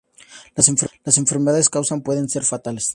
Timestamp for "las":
0.55-1.19